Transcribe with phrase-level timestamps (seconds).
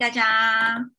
[0.00, 0.90] 大家，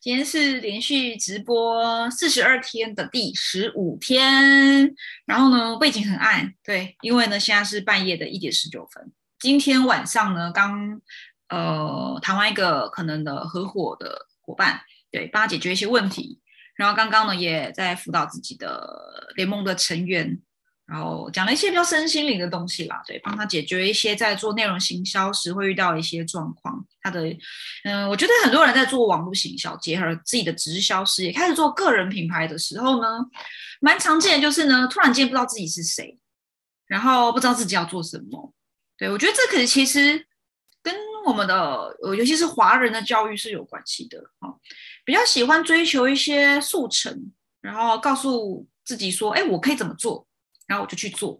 [0.00, 4.94] 今天是连续直播四十二天的第十五天，
[5.26, 9.12] 然后呢，背景很暗，对，因为呢，现在是半夜的一点十九分。
[9.38, 10.98] 今天晚上呢，刚
[11.50, 14.80] 呃谈完一个可能的合伙的伙伴，
[15.10, 16.40] 对，帮他解决一些问题，
[16.74, 20.40] 然后刚刚呢，也在辅导自己的联盟的成员。
[20.86, 26.86] 然后讲了一些比较身心灵的东西啦，对，帮他解决一些在做内容行销时会遇到一些状况。
[27.02, 27.22] 他的，
[27.82, 33.08] 嗯，我觉得很多人在做网络行销，结合自己的直销事业，开始做个人品牌的时候呢，
[33.80, 36.16] 蛮常见的就是呢，突然间不知道自己是谁，
[36.86, 38.52] 然后不知道自己要做什么。
[38.96, 40.24] 对我觉得这可能其实
[40.82, 40.94] 跟
[41.26, 44.56] 我们的，尤其是华人的教育是有关系的哦，
[45.04, 50.24] 比较喜欢追求一些速成，然后告诉自己说，哎，我可以怎么做。
[50.66, 51.34] 然后我就去做，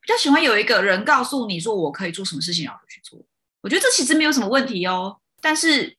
[0.00, 3.22] 比较喜欢有一个人告诉你说我可以做什么事情，然后去做。
[3.60, 5.18] 我觉得这其实没有什么问题哦。
[5.42, 5.94] 但是，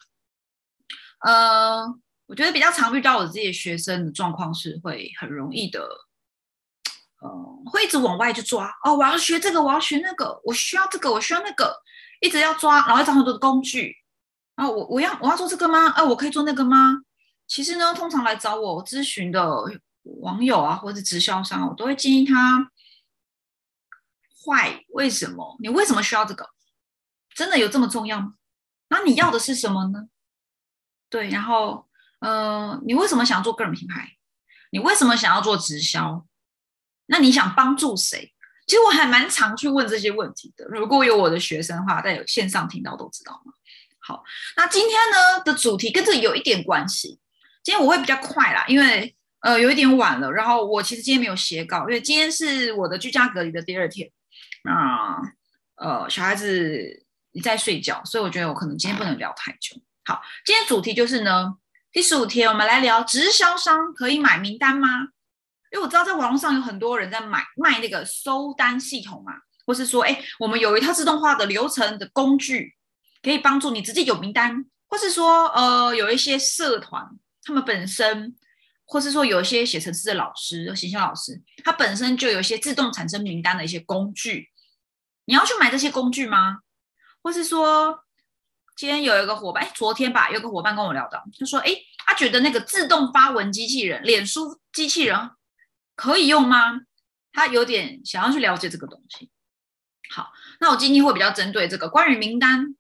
[1.23, 1.86] 呃，
[2.25, 5.80] 我觉得比较常遇到我自己的学生的状况是会很容易的，
[7.22, 7.30] 呃，
[7.72, 8.72] 会一直往外去抓。
[8.83, 11.75] 哦，我要学这个，我要学那个，我需要这个，我需要那个，
[12.20, 13.95] 一直要抓，然后找很多的工具。
[14.55, 15.89] 然后我我要我要做这个吗？
[15.92, 17.03] 哎，我可以做那个吗？
[17.48, 19.48] 其实呢，通常来找我咨询的。
[20.22, 22.72] 网友啊，或者直销商，我都会建议他
[24.45, 24.84] 坏。
[24.89, 25.58] 为什么？
[25.59, 26.50] 你为什么需要这个？
[27.36, 28.34] 真的有这么重要吗？
[28.89, 30.08] 那你要的是什么呢？
[31.09, 31.88] 对，然后，
[32.20, 34.17] 呃，你为什么想要做个人品牌？
[34.72, 36.25] 你为什么想要做直销？
[37.06, 38.33] 那你想帮助谁？
[38.67, 40.66] 其实我还蛮常去问这些问题的。
[40.66, 43.53] 如果有我的学生的话，在有线上听到都知道嘛。
[44.00, 44.23] 好，
[44.58, 47.20] 那今天呢的主题跟这有一点关系。
[47.64, 49.16] 今天我会比较快啦，因为。
[49.42, 54.08] 呃，有一点晚了，然后我其实今天没有写稿，因为今天是我的居家隔离的第二天。
[54.64, 55.22] 那
[55.76, 57.06] 呃，小孩子
[57.44, 59.76] 在睡觉，所以我觉得我可能今天不能聊太久。
[60.06, 61.56] 好，今天主题就是呢，
[61.92, 64.88] 第十五天，我们来聊直销商可以买名单吗？
[65.72, 69.33] 因为我知道在网络上有很多人在买卖那个收单系统嘛，
[69.66, 72.76] 或是说，哎，我们有一套自动化的流程的工具，
[73.23, 77.08] 可以帮助你直接有名单，或是说，呃，有一些社团，
[77.44, 78.36] 他们本身。
[78.83, 84.51] 或是说有一些写程式的老师、形象老师，他本身就有一些自动产生名单的一些工具，
[85.31, 86.59] 你要去买这些工具吗？
[87.23, 88.03] 或是说，
[88.75, 91.73] 今天有一个伙伴，哎，昨天吧，有个伙伴跟我聊到，他说，哎，
[92.05, 95.31] 他觉得那个自动发文机器人、脸书机器人
[95.95, 96.81] 可以用吗？
[97.31, 99.31] 他有点想要去了解这个东西。
[100.14, 102.75] 好，那我今天会比较针对这个关于名单，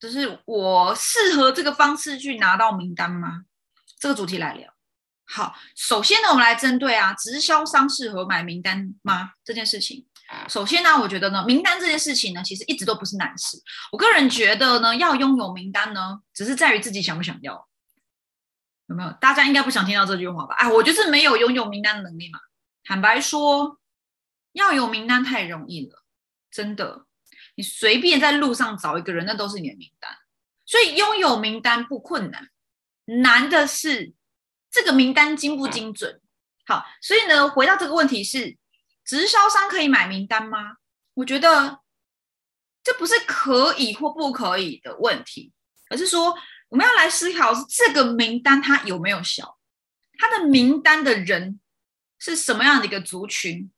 [0.00, 3.44] 就是我适合这个方式去拿到名单吗？
[4.00, 4.73] 这个主题来聊。
[5.26, 9.32] 好，首先呢，我们来针对啊，直销商适合买名单吗？
[9.42, 10.06] 这件事情，
[10.48, 13.56] 首先呢，我觉得呢，名单这件事情呢，其实一直都不是难事。
[13.90, 17.66] 我个人觉得呢，要拥有名单呢，只是在于自己想不想要，
[18.86, 19.10] 有没有？
[19.12, 20.54] 大家应该不想听到这句话吧？
[20.56, 22.38] 哎，我就是没有拥有名单的能力嘛。
[22.84, 23.80] 坦白说，
[24.52, 26.04] 要有名单太容易了，
[26.50, 27.06] 真的，
[27.54, 30.10] 你随便在路上找一个人，那都是你的名单。
[30.66, 32.50] 所以拥有名单不困难，
[33.22, 34.12] 难的是。
[34.74, 36.20] 这个名单精不精准？
[36.66, 38.56] 好，所以呢，回到这个问题是，
[39.04, 40.78] 直销商可以买名单吗？
[41.14, 41.78] 我觉得
[42.82, 45.52] 这不是可以或不可以的问题，
[45.90, 46.36] 而是说
[46.70, 49.56] 我们要来思考是这个名单它有没有效，
[50.18, 51.60] 它的名单的人
[52.18, 53.70] 是什么样的一个族群，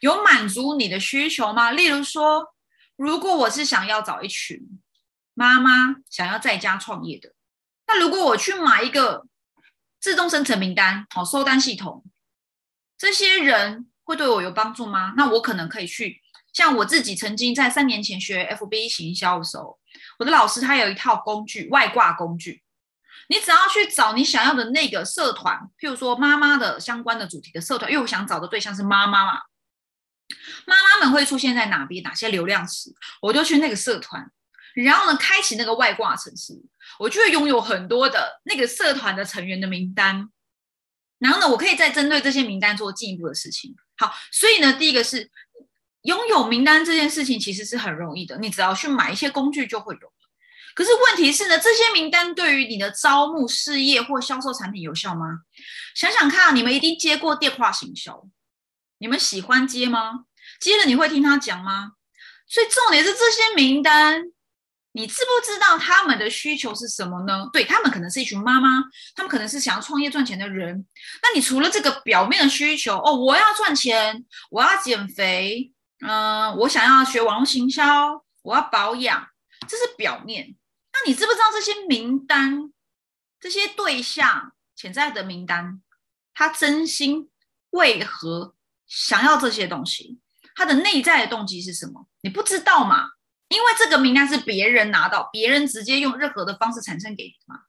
[0.00, 1.70] 有满足你的需求吗？
[1.70, 2.52] 例如说，
[2.96, 4.80] 如果我是想要找一群
[5.32, 7.34] 妈妈想要在家创业的，
[7.86, 9.28] 那如果我去买一个。
[10.04, 12.04] 自动生成名单，好收单系统，
[12.98, 15.14] 这些人会对我有帮助吗？
[15.16, 16.20] 那我可能可以去，
[16.52, 19.78] 像我自己曾经在三年前学 FB 行销的时候，
[20.18, 22.62] 我的老师他有一套工具，外挂工具，
[23.30, 29.40] 你只要去找你想要的那个社团，譬如说妈妈的相关的主题的社团，因为我想找的对象是妈妈嘛，
[30.66, 34.30] 妈妈们会出现在哪边，哪些流量池，我就去那个社团。
[34.82, 36.52] 然后呢，开启那个外挂程式，
[36.98, 40.28] 我就会拥有很多的那个社团的成员的名单。
[41.18, 43.74] 然后呢，我可以再针对这些名单做进一步的事情。
[43.96, 45.30] 好，所以呢，第一个是
[46.02, 50.12] 拥有名单这件事情其实是很容易的，你只要去买一些工具就会有。
[50.74, 55.42] 可是问题是呢，这些名单对于你的招募事业或销售产品有效吗？
[55.94, 58.26] 想想看，你们一定接过电话行销，
[58.98, 60.24] 你们喜欢接吗？
[60.58, 61.92] 接了你会听他讲吗？
[62.48, 64.33] 所以重点是这些名单。
[64.96, 67.50] 你知不知道他们的需求是什么呢？
[67.52, 68.80] 对他们可能是一群妈妈，
[69.16, 70.86] 他们可能是想要创业赚钱的人。
[71.20, 75.72] 那你除了这个表面的需求哦，我要赚钱，我要减肥，
[76.06, 79.26] 嗯，我想要学网络行销，我要保养，
[79.66, 80.54] 这是表面。
[80.92, 82.72] 那你知不知道这些名单、
[83.40, 85.82] 这些对象、潜在的名单，
[86.32, 87.28] 他真心
[87.70, 88.54] 为何
[88.86, 90.20] 想要这些东西？
[90.54, 92.06] 他的内在的动机是什么？
[92.20, 93.08] 你不知道嘛？
[93.54, 97.60] 因为这个名单是别人拿到，别人直接用任何的方式产生给你嘛。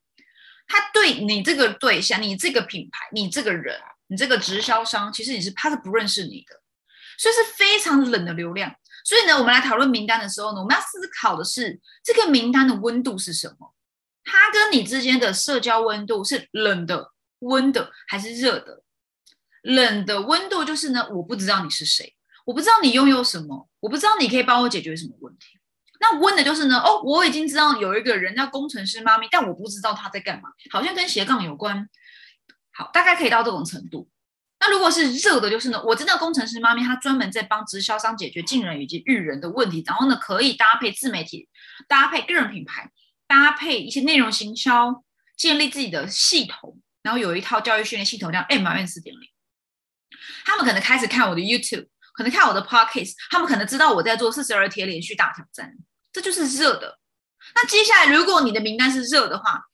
[0.67, 6.59] 他对你这个对象、你这个品牌、你这个人、你这个直销商，其实你是他是不认识你的，
[7.19, 8.75] 所以是非常冷的流量。
[9.03, 13.75] 所以呢，我们来讨论名单的时候呢，我们要思考的是这个名单的温度是什么？
[14.23, 18.81] 它跟你之间的社交温度是冷的、温的还是热的？
[19.61, 22.15] 冷的温度就是呢，我不知道你是谁，
[22.45, 25.54] 我不知道你拥有什么，我不知道你可以帮我解决什么问题。
[26.07, 31.89] 那温的就是呢，哦，我已经知道有一个人叫工程师妈咪，但我不知道他在干嘛，好像跟斜杠有关。
[32.71, 34.07] 好，大概可以到这种程度。
[34.59, 41.49] 那如果是热的，就是呢，我知道工程师妈咪她专门在帮直销商解决进人以及育人的问题，然后呢，可以搭配自媒体，
[41.87, 42.91] 搭配个人品牌，
[43.27, 45.03] 搭配一些内容行销，
[45.35, 49.27] 建立自己的系统，然后有一套教育训练系统叫 M R N 四点零。
[50.45, 55.73] 他们可能开始看我的 YouTube，可能看我的 Podcast，他们可能知道我在做四十二天连续大挑战，
[56.15, 56.97] 这就是热的。
[57.55, 59.65] 那接下来，如果你的名单是热的话，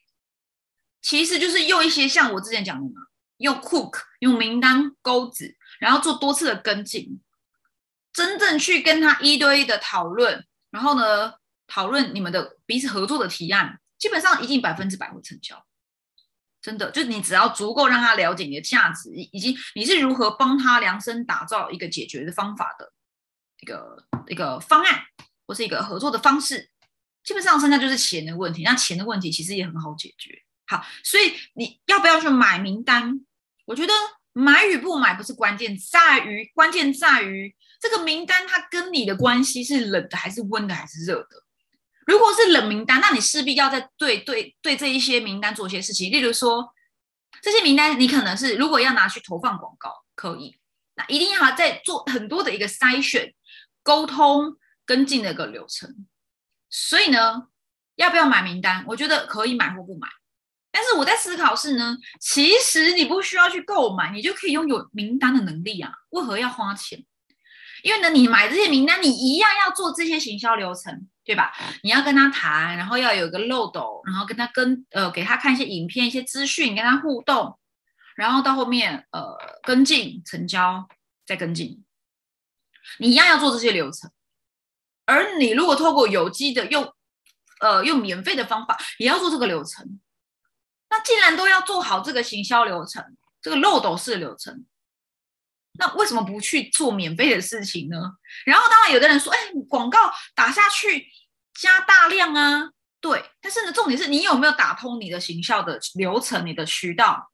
[0.99, 3.07] 其实就是用一些像我之前讲的嘛。
[3.37, 7.19] 用 Cook 用名单钩子，然后做多次的跟进，
[8.13, 11.33] 真正去跟他一对一的讨论，然后呢，
[11.65, 15.63] 讨论你们的彼此合作的提案，基本上一定百分之百会成交。
[16.61, 22.93] 真的，就你只要足够让他了解你的价值，以及你是如何帮他量身打造一个解决的方法的
[23.61, 25.01] 一个一个方案，
[25.51, 26.69] 或是一个合作的方式，
[27.25, 28.63] 基本上剩下就是钱的问题。
[28.63, 30.41] 那钱的问题其实也很好解决。
[30.65, 33.19] 好，所以你要不要去买名单？
[33.65, 33.93] 我觉得
[34.31, 41.43] 买与不买不是关键，在于关键在于这个名单它跟你的关系是冷的还是温的还是热的。
[42.07, 46.09] 如果是冷名单，那你势必要在对对对这一些名单做些事情。
[46.09, 46.73] 例如说，
[47.41, 50.55] 这些名单你可能是如果要拿去投放广告，可以，
[50.95, 53.33] 那一定要在做很多的一个筛选、
[53.83, 54.55] 沟通、
[54.85, 56.07] 跟进的一个流程。
[56.69, 57.47] 所以呢，
[57.95, 58.85] 要不要买名单？
[58.87, 60.07] 我觉得可以买或不买。
[60.71, 65.91] 但是我在思考是呢，其实你不需要去购买，你就可以拥有名单的能力啊。
[66.11, 67.05] 为何要花钱？
[67.83, 71.51] 因为呢，你买这些名单，你一样要做这些行销流程，对吧？
[71.83, 77.59] 你要跟他谈，然后要有一个漏斗，然后跟他跟呃给他看一些影片、一些资讯，跟他互动，
[78.15, 80.87] 然后到后面呃跟进成交，
[81.25, 81.83] 再跟进，
[82.99, 84.09] 你一样要做这些流程。
[85.05, 86.93] 而你如果透过有机的用
[87.59, 89.99] 呃用免费的方法，也要做这个流程。
[90.89, 93.03] 那既然都要做好这个行销流程，
[93.41, 94.65] 这个漏斗式流程，
[95.79, 97.97] 那为什么不去做免费的事情呢？
[98.45, 99.39] 然后当然有的人说，哎，
[99.69, 101.07] 广告打下去
[101.53, 103.23] 加大量啊，对。
[103.41, 107.31] 但是呢，重点是你有没有打通你的行销的流程、你的渠道？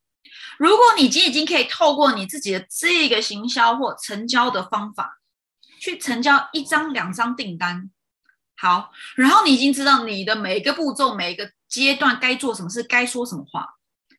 [0.60, 5.20] 如果你今已经可以透过你自己的这个行销或成交的方法，
[5.80, 7.90] 去成交一张、两张订单，
[8.56, 11.52] 好，然后你已经知道你的每一个步骤、每一个。
[11.70, 13.68] 阶段该做什么事，该说什么话，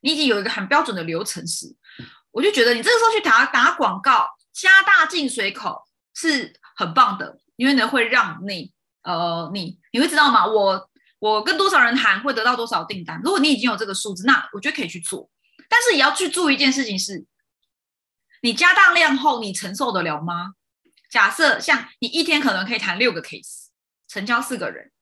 [0.03, 1.75] 你已经有一个很标准的流程时，
[2.31, 5.83] 我就觉得你这个时候去打打广告，加大进水口
[6.13, 8.71] 是很棒的，因为呢会让你
[9.03, 10.47] 呃你你会知道吗？
[10.47, 10.91] 我
[11.21, 13.19] 我跟多少人谈会得到多少订单？
[13.25, 15.31] 如果你已经有这个数字，那我觉得可以去做，
[15.71, 17.25] 但是也要去做一件事情是，
[18.43, 20.53] 你加大量后你承受得了吗？
[21.09, 23.69] 假设像你一天可能可以谈六个 case，
[24.09, 24.93] 成交四个人，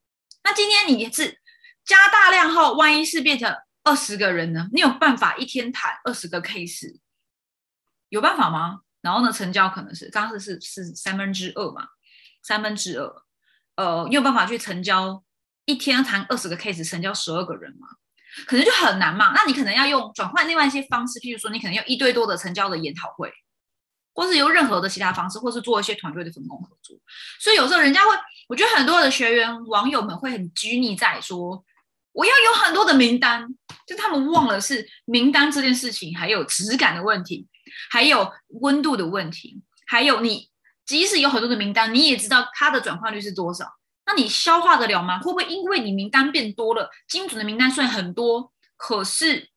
[0.44, 1.40] 那今天你是。
[1.84, 4.68] 加大量后，万一是变成二十个人呢？
[4.72, 6.98] 你有办法一天谈二十个 case？
[8.08, 8.80] 有办法吗？
[9.02, 11.86] 然后呢，成交可能是刚刚是是三分之二嘛，
[12.42, 13.22] 三分之二，
[13.76, 15.22] 呃，你有办法去成交
[15.64, 17.86] 一天谈二十个 case，成交十二个人吗？
[18.48, 19.32] 可能就很难嘛。
[19.32, 23.32] 那你可能要用转换另外一些方式，譬如说你可能用一对多的成交的研讨会，
[24.16, 26.96] 或是用任何的其他方式，或是做一些团队的分工合作。
[27.38, 28.10] 所以有时候人家会，
[28.48, 31.62] 我觉得很多的学员网友们会很拘泥在说。
[32.12, 33.46] 我要有很多的名单，
[33.86, 37.46] 就他们忘了是名单这件事情，还有质感的问题，
[37.90, 38.32] 还有
[38.62, 40.48] 温度的问题，还有你
[40.86, 43.70] 即使有很多的名单，你也知道它的转换率是多少，
[44.06, 45.20] 那你消化得了吗？
[45.20, 49.50] 会不会因为你名单变多了，精准的名单虽然很多，可是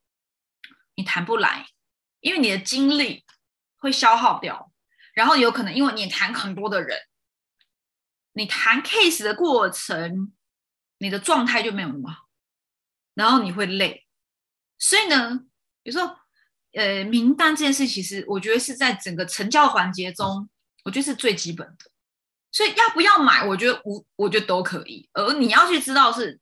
[0.96, 1.66] 你谈不来，
[2.20, 3.24] 因为你的精力
[3.80, 4.72] 会消耗掉，
[5.14, 7.00] 然后有可能因为你谈很多的人，
[8.34, 10.32] 你谈 case 的过程，
[11.00, 12.30] 你的状态就没有那么好。
[13.16, 14.06] 然后你会累，
[14.78, 15.42] 所以呢，
[15.84, 16.16] 有时候，
[16.74, 20.50] 呃，名单这件事，其实我觉得是在整个成交环节中，
[20.86, 21.92] 我觉得是最基本的。
[22.52, 25.10] 所以要不要买，我觉得我我觉得都可以。
[25.14, 26.40] 而你要去知道是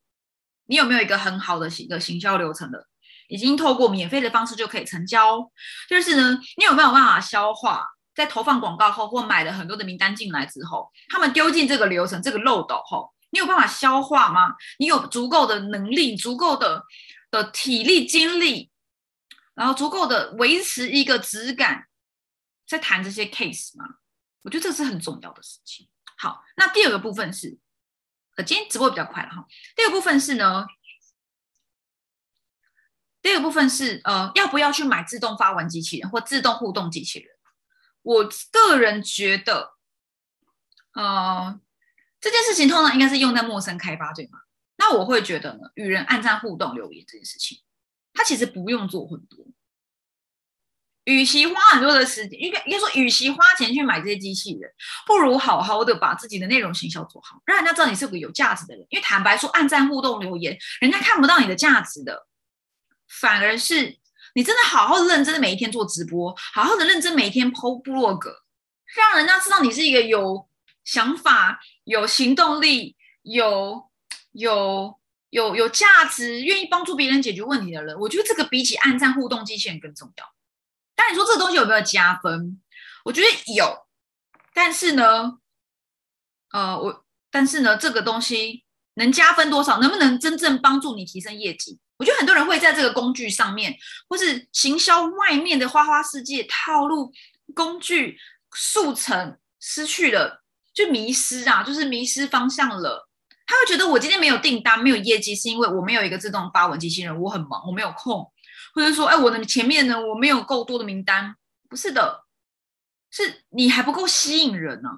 [0.65, 2.87] 你有没有一个很好的一个行销流程的？
[3.27, 5.49] 已经透过免费的方式就可以成交。
[5.87, 7.85] 就是呢，你有没有办法消化？
[8.15, 14.55] 在投放广告后，或买了很多的名单进来之后，他们丢进这个流程、这个漏斗后，你有办法消化吗？
[14.79, 16.83] 你有足够的能力、足够的
[17.29, 18.71] 的体力、精力，
[19.53, 21.85] 然后足够的维持一个质感，
[22.67, 23.85] 在谈这些 case 吗？
[24.41, 25.87] 我觉得这是很重要的事情。
[26.17, 27.59] 好，那第二个部分是，
[28.37, 29.45] 呃，今天直播比较快了哈。
[29.75, 30.65] 第二个部分是呢，
[33.27, 37.27] 第二个部分是呃，要不要去买自动发文机器人或自动互动机器人？
[38.01, 39.73] 我个人觉得，
[40.93, 41.59] 呃，
[42.21, 44.39] 这件事情通常应该是用在陌生开发，对吗？
[44.77, 47.57] 那我会觉得呢，与人按赞互动留言这件事情，
[48.13, 49.45] 它其实不用做很多。
[51.03, 54.71] 与其花很多的时间，应该应该说，与其花钱去买这些机器人，
[55.05, 58.87] 不如好好的把自己的内容行销做好，让人家知道你是个有价值的人。
[58.89, 62.25] 因为坦白说，按赞互动留言，人家看不到你的价值的，
[63.07, 63.97] 反而是
[64.35, 68.43] 你真的好好认真的每一天做直播，好好的认真每一天 PO 部落格，
[68.95, 70.47] 让人家知道你是一个有
[70.83, 73.89] 想法、有行动力、有
[74.31, 74.99] 有
[75.29, 77.97] 有有价值、愿意帮助别人解决问题的人。
[77.99, 80.25] 我觉得这个比起按赞互动机器人更重要。
[80.95, 82.61] 但你说这个东西有没有加分？
[83.05, 83.87] 我觉得有，
[84.53, 85.39] 但是呢，
[86.51, 88.65] 呃，我但是呢，这个东西
[88.97, 89.79] 能加分多少？
[89.79, 91.79] 能不能真正帮助你提升业绩？
[91.97, 93.75] 我觉得很多人会在这个工具上面，
[94.07, 97.11] 或是行销外面的花花世界套路
[97.55, 98.19] 工具
[98.53, 103.09] 速成，失去了就迷失啊，就是迷失方向了。
[103.45, 108.31] 他会觉得我今天没有订单，没有业绩，是因为我没有一个自动发文机器人，我很忙，我没有空。
[108.73, 111.35] 或者说，哎，我的前面呢，我没有够多的名单，
[111.69, 112.25] 不是的，
[113.09, 114.89] 是你还不够吸引人呢，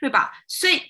[0.00, 0.32] 对吧？
[0.48, 0.80] 所以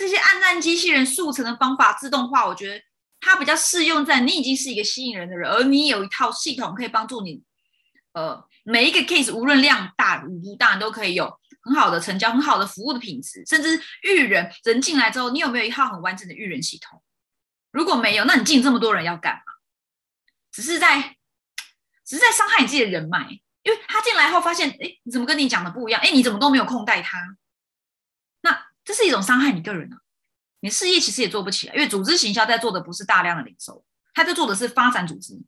[0.00, 2.82] 这些暗赞机器人速成的方法自动化，我觉得
[3.20, 7.42] 它比较适用在你已经是一个吸引人的人，而你有一套系统可以帮助你，
[8.14, 11.30] 呃，每一个 case 无论量大与不大，都可以有
[11.60, 17.02] 很好的成交、很好的服务的品质，甚至育人人进来之后，你有没有一套很完整的育人系统？
[17.70, 19.42] 如果没有，那你进这么多人要干嘛？
[20.50, 21.14] 只是在，
[22.06, 23.28] 只是在伤害你自己的人脉，
[23.64, 26.00] 因为他进来后发现，哎，你怎么跟你讲的不一样？
[26.00, 27.18] 哎，你怎么都没有空带他？
[28.90, 30.00] 这是一种伤害你个人啊！
[30.58, 35.40] 你事业其实也做不起来，因为组织行销在做的不是大量的零售，他在做的是发展组织，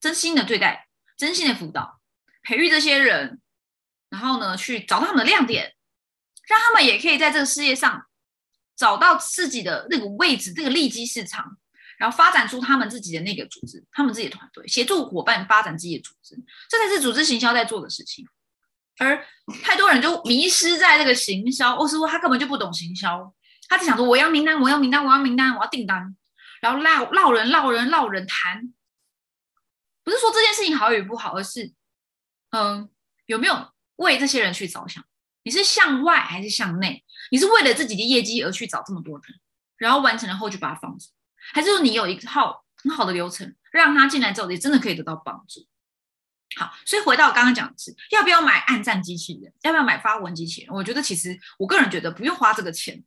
[0.00, 2.00] 真心的对待，真心的辅导，
[2.42, 3.38] 培育这些人，
[4.08, 5.74] 然后呢，去找到他们的亮点，
[6.48, 8.06] 让他们也可以在这个事业上
[8.74, 11.58] 找到自己的那个位置，这个利基市场。
[11.96, 16.34] 然后发展出他们自己的那个组织，他们自己的团队，协助伙伴发展自己的组织，
[16.68, 18.26] 这才是组织行销在做的事情。
[18.98, 19.26] 而
[19.62, 23.34] 太多人就迷失在这个行销，或是说他根本就不懂行销，
[23.68, 26.16] 他只想说我要名单，我要名单，我要名单，我要订单，
[26.60, 28.72] 然后唠唠人唠人唠人谈。
[30.04, 31.72] 不是说这件事情好与不好，而是
[32.50, 32.88] 嗯，
[33.26, 35.02] 有没有为这些人去着想？
[35.42, 37.04] 你是向外还是向内？
[37.30, 39.24] 你是为了自己的业绩而去找这么多人，
[39.76, 41.08] 然后完成了后就把它放着？
[41.52, 45.66] 还是说你有一套很好的流程，让他进来之后也真的可以得到帮助。
[46.56, 49.52] 好，所以回到我刚刚讲的是，要不要买暗战机器人？
[49.62, 50.74] 要不要买发文机器人？
[50.74, 53.02] 我觉得其实我个人觉得不用花这个钱，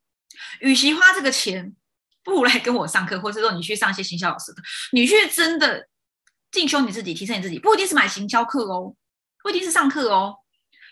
[0.60, 1.76] 与其花这个钱，
[2.24, 4.62] 不如来跟我上课，或者说你去上一些行销老师的，
[4.92, 5.88] 你去真的
[6.52, 8.96] 进修你自己，提升你自己，不一定是买行销课哦，
[9.42, 10.36] 不一定是上课哦，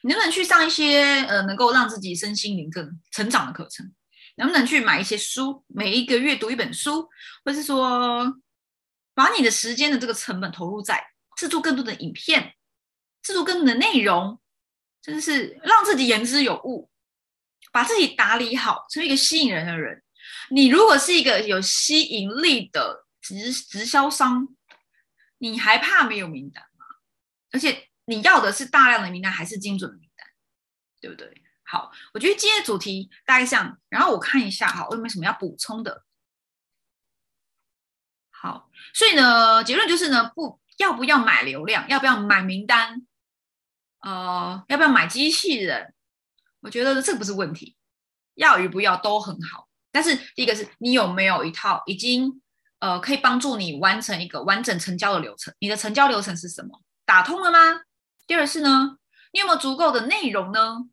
[0.04, 3.92] 你能不能去上一些呃能够让自己身心灵更成长的课程？
[4.38, 7.08] 能不能去买一些书，每一个月读一本书，
[7.46, 8.36] 或是说
[9.14, 11.02] 把你的时间的这个成本投入在
[11.36, 12.56] 制作更多的影片，
[13.22, 14.40] 制作更多的内容，
[15.02, 16.90] 真的是让自己言之有物，
[17.72, 20.04] 把自己打理好，成为一个吸引人的人。
[20.50, 24.48] 你如果是一个有吸引力的直直销商，
[25.38, 26.86] 你还怕没有名单吗？
[27.52, 30.28] 而且你要的是大量的名单，还是精准的名单，
[31.02, 31.42] 对不对？
[31.64, 36.06] 好，我觉得今天的主题大概像，然后我看一下哈，我有没有什么要补充的？
[38.30, 43.06] 好，所以呢，结论就是呢，不要不要买流量，要不要买名单，
[44.02, 45.94] 呃，要不要买机器人？
[46.62, 47.76] 我觉得这不是问题，
[48.34, 49.68] 要与不要都很好。
[49.92, 52.42] 但是第一个是你有没有一套已经
[52.80, 55.54] 呃可以帮助你完成一个完整成交的流程？
[55.60, 56.82] 你的成交流程是什么？
[57.06, 57.82] 打通了吗？
[58.28, 58.98] 第二是呢，
[59.32, 60.88] 你有没有足够的内容呢？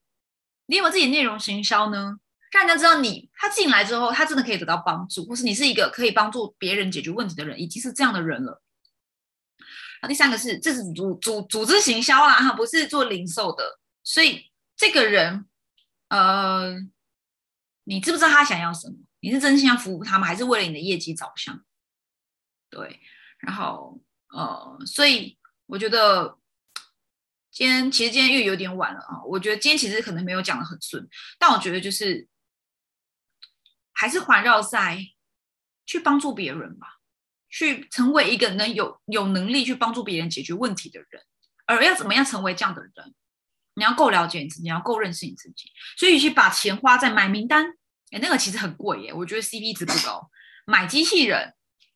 [0.67, 2.19] 你有没有自己内容行销呢？
[2.53, 8.62] 让人家知道你他进来之后，他真的可以得到帮助，或是你是一个可以帮助别人解决问题的人，已经是这样的人了。
[10.09, 15.47] 第三个是这是组组组织行销啦，哈，不是做零售的，所以这个人，
[16.09, 16.75] 呃，
[17.85, 18.97] 你知不知道他想要什么？
[19.21, 21.65] 你是真心要服务他们，还是为了你的业绩着想？
[22.69, 23.01] 对，
[23.39, 26.39] 然后呃，所以我觉得
[27.53, 29.23] 今天其实今天又有点晚了啊。
[29.25, 32.27] 我觉得今天其实可能没有讲的很顺，但我觉得就是
[33.93, 34.99] 还是环绕在
[35.87, 36.99] 去帮助别人吧，
[37.53, 41.23] 去成为一个能有有能力去帮助别人解决问题的人。
[41.67, 43.15] 而要怎么样成为这样的人？
[43.75, 45.71] 你要够了解你自己，你要够认识你自己。
[45.97, 47.65] 所以，与其把钱花在买名单，
[48.11, 50.29] 哎，那个其实很贵耶，我觉得 CP 值不高。
[50.67, 51.55] 买机器人，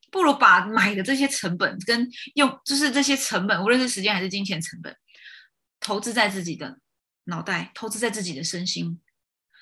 [0.09, 4.95] 不如把买的这些成本跟用，就是这些成本，无论是时间还是金钱成本，
[5.79, 6.79] 投资在自己的
[7.25, 8.99] 脑袋，投资在自己的身心，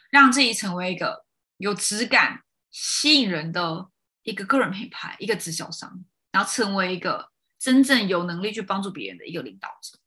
[0.10, 1.26] 让自己成为一个
[1.58, 3.90] 有质感、吸引人的
[4.26, 6.04] 一个个人品牌，一个直销商，
[6.34, 9.98] 然后成为一个真正有能力去帮助别人的一个领导者。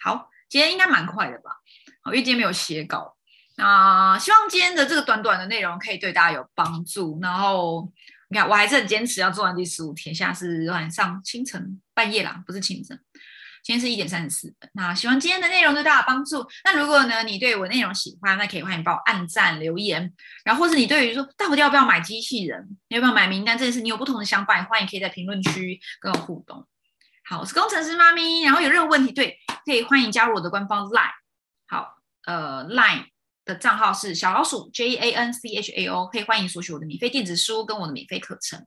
[0.00, 0.28] 好。
[0.50, 1.52] 今天应该蛮快的吧？
[2.02, 3.16] 好，因为今天没有写稿。
[3.54, 7.20] 那希望今天的这个短短的内容可以对大家有帮助。
[7.22, 7.88] 然后
[8.30, 10.12] 你看，我还是很坚持要做完第十五天。
[10.12, 12.98] 现在是晚上清晨半夜啦，不是清晨。
[13.62, 14.70] 今天是一点三十四分。
[14.74, 16.46] 那希望今天的内容对大家帮助。
[16.64, 20.12] 那如果呢，你对我内容喜欢，那可以欢迎帮我按赞留言。
[20.44, 26.66] 然后或是你对于说到底要不要买机器人，要不要买名单这件事，你有不同的想法，欢迎可以在评论区跟我互动。
[27.24, 28.42] 好，我是工程师妈咪。
[28.42, 31.12] 然后有任何问题，对，可以欢迎加入我的官方 Line。
[31.68, 33.06] 好，呃，Line
[33.44, 38.64] 的账号是小老鼠 J A N C H A O，可以欢迎索取我的免费电子书跟我的免费课程。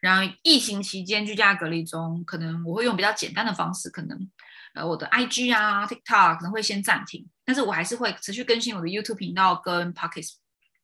[0.00, 4.30] 然后疫情期间居家隔离中，可能我会用比较简单的方式，可能
[4.74, 10.34] 呃我的 IG 啊 TikTok 可能会先暂停，但是我还是会持续更新我的 YouTube 频道跟 Pockets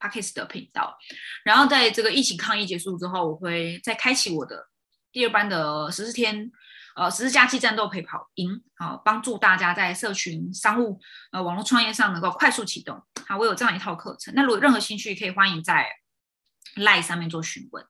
[0.01, 0.97] Pockets 的频道。
[1.45, 4.69] 然后在这个疫情抗疫结束之后，我会再开启我的
[5.13, 6.51] 第二班的十四天。
[6.95, 11.01] 呃，十字假期战斗陪跑营，好，帮助大家在社群商务、
[11.33, 13.03] 呃网络创业上能够快速启动。
[13.27, 14.33] 好，我有这样一套课程。
[14.37, 15.89] 那如果任何兴趣，可以欢迎在
[16.77, 17.85] Line 上面做询问。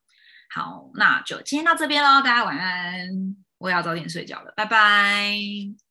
[0.55, 3.09] 好，那就今天到这边喽，大家晚安，
[3.59, 5.85] 我也要早点睡觉了，拜拜。